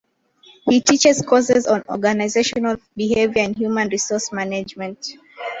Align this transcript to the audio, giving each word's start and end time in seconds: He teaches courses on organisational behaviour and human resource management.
He 0.67 0.81
teaches 0.81 1.21
courses 1.21 1.67
on 1.67 1.81
organisational 1.83 2.81
behaviour 2.97 3.43
and 3.43 3.55
human 3.55 3.87
resource 3.89 4.31
management. 4.31 5.09